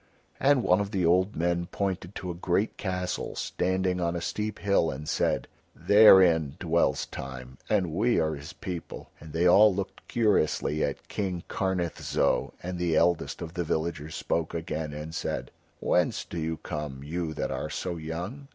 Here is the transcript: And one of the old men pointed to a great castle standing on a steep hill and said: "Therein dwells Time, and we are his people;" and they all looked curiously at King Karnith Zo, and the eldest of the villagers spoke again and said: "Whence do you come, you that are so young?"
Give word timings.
And 0.39 0.63
one 0.63 0.79
of 0.81 0.89
the 0.89 1.05
old 1.05 1.35
men 1.35 1.67
pointed 1.67 2.15
to 2.15 2.31
a 2.31 2.33
great 2.33 2.75
castle 2.75 3.35
standing 3.35 4.01
on 4.01 4.15
a 4.15 4.19
steep 4.19 4.57
hill 4.57 4.89
and 4.89 5.07
said: 5.07 5.47
"Therein 5.75 6.55
dwells 6.57 7.05
Time, 7.05 7.59
and 7.69 7.91
we 7.93 8.19
are 8.19 8.33
his 8.33 8.51
people;" 8.51 9.11
and 9.19 9.31
they 9.31 9.45
all 9.45 9.71
looked 9.75 10.07
curiously 10.07 10.83
at 10.83 11.07
King 11.07 11.43
Karnith 11.47 12.01
Zo, 12.01 12.51
and 12.63 12.79
the 12.79 12.95
eldest 12.95 13.43
of 13.43 13.53
the 13.53 13.63
villagers 13.63 14.15
spoke 14.15 14.55
again 14.55 14.91
and 14.91 15.13
said: 15.13 15.51
"Whence 15.79 16.25
do 16.25 16.39
you 16.39 16.57
come, 16.57 17.03
you 17.03 17.35
that 17.35 17.51
are 17.51 17.69
so 17.69 17.97
young?" 17.97 18.47